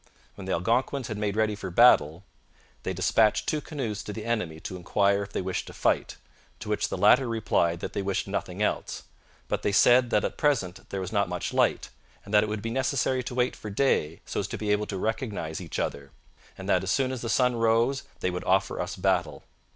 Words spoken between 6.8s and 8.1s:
the latter replied that they